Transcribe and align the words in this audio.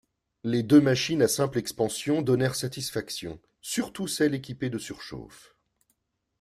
Les 0.43 0.63
deux 0.63 0.81
machines 0.81 1.21
à 1.21 1.27
simple 1.27 1.59
expansion 1.59 2.23
donnèrent 2.23 2.55
satisfaction, 2.55 3.39
surtout 3.61 4.07
celle 4.07 4.33
équipée 4.33 4.71
de 4.71 4.79
surchauffe. 4.79 5.55